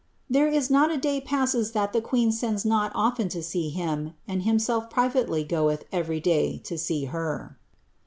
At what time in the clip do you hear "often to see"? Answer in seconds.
2.95-3.69